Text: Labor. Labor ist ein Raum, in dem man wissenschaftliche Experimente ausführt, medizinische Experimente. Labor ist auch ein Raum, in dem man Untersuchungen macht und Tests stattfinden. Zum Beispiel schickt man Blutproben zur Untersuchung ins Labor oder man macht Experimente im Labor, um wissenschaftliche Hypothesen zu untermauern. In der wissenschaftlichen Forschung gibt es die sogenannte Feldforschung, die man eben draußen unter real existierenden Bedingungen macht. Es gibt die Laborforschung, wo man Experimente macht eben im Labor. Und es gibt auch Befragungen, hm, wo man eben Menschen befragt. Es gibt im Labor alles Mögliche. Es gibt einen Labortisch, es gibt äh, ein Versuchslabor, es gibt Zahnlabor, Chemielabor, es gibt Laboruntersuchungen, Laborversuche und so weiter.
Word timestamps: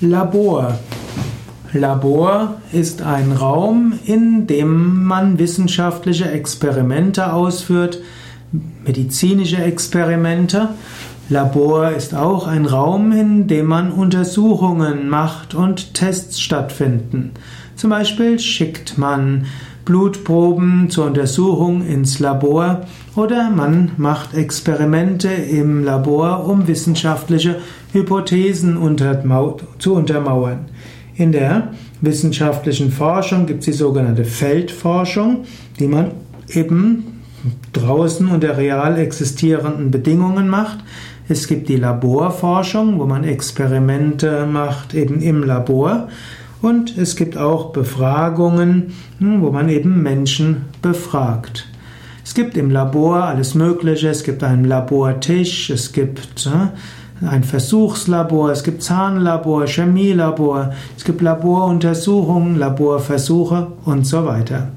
Labor. 0.00 0.78
Labor 1.72 2.60
ist 2.72 3.02
ein 3.02 3.32
Raum, 3.32 3.94
in 4.04 4.46
dem 4.46 5.04
man 5.04 5.38
wissenschaftliche 5.38 6.30
Experimente 6.30 7.32
ausführt, 7.32 7.98
medizinische 8.84 9.62
Experimente. 9.62 10.70
Labor 11.28 11.90
ist 11.90 12.14
auch 12.14 12.46
ein 12.46 12.66
Raum, 12.66 13.12
in 13.12 13.46
dem 13.46 13.66
man 13.66 13.92
Untersuchungen 13.92 15.08
macht 15.08 15.54
und 15.54 15.94
Tests 15.94 16.40
stattfinden. 16.40 17.32
Zum 17.76 17.90
Beispiel 17.90 18.38
schickt 18.38 18.98
man 18.98 19.46
Blutproben 19.84 20.88
zur 20.90 21.06
Untersuchung 21.06 21.86
ins 21.86 22.18
Labor 22.18 22.82
oder 23.16 23.50
man 23.50 23.92
macht 23.96 24.34
Experimente 24.34 25.28
im 25.28 25.84
Labor, 25.84 26.46
um 26.46 26.66
wissenschaftliche 26.66 27.60
Hypothesen 27.92 28.78
zu 29.78 29.94
untermauern. 29.94 30.66
In 31.16 31.32
der 31.32 31.74
wissenschaftlichen 32.00 32.90
Forschung 32.90 33.46
gibt 33.46 33.60
es 33.60 33.66
die 33.66 33.72
sogenannte 33.72 34.24
Feldforschung, 34.24 35.44
die 35.78 35.86
man 35.86 36.12
eben 36.48 37.22
draußen 37.72 38.28
unter 38.28 38.56
real 38.56 38.98
existierenden 38.98 39.90
Bedingungen 39.90 40.48
macht. 40.48 40.78
Es 41.28 41.46
gibt 41.46 41.68
die 41.68 41.76
Laborforschung, 41.76 42.98
wo 42.98 43.06
man 43.06 43.24
Experimente 43.24 44.46
macht 44.46 44.94
eben 44.94 45.20
im 45.20 45.42
Labor. 45.42 46.08
Und 46.64 46.96
es 46.96 47.14
gibt 47.14 47.36
auch 47.36 47.72
Befragungen, 47.72 48.94
hm, 49.18 49.42
wo 49.42 49.50
man 49.50 49.68
eben 49.68 50.02
Menschen 50.02 50.64
befragt. 50.80 51.66
Es 52.24 52.32
gibt 52.32 52.56
im 52.56 52.70
Labor 52.70 53.24
alles 53.24 53.54
Mögliche. 53.54 54.08
Es 54.08 54.24
gibt 54.24 54.42
einen 54.42 54.64
Labortisch, 54.64 55.68
es 55.68 55.92
gibt 55.92 56.46
äh, 56.46 57.26
ein 57.26 57.44
Versuchslabor, 57.44 58.50
es 58.50 58.64
gibt 58.64 58.82
Zahnlabor, 58.82 59.66
Chemielabor, 59.66 60.72
es 60.96 61.04
gibt 61.04 61.20
Laboruntersuchungen, 61.20 62.56
Laborversuche 62.56 63.66
und 63.84 64.06
so 64.06 64.24
weiter. 64.24 64.68